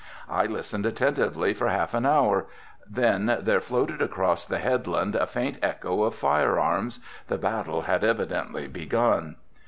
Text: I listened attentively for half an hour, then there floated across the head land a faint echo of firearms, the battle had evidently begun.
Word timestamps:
I 0.31 0.47
listened 0.47 0.87
attentively 0.87 1.53
for 1.53 1.69
half 1.69 1.93
an 1.93 2.07
hour, 2.07 2.47
then 2.89 3.37
there 3.43 3.61
floated 3.61 4.01
across 4.01 4.47
the 4.47 4.57
head 4.57 4.87
land 4.87 5.13
a 5.15 5.27
faint 5.27 5.57
echo 5.61 6.01
of 6.01 6.15
firearms, 6.15 6.99
the 7.27 7.37
battle 7.37 7.83
had 7.83 8.03
evidently 8.03 8.67
begun. 8.67 9.35